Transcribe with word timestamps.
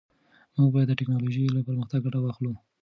موږ 0.57 0.69
باید 0.73 0.87
د 0.89 0.93
ټیکنالوژۍ 0.99 1.43
له 1.49 1.61
پرمختګ 1.67 1.99
ګټه 2.05 2.19
واخلو. 2.21 2.53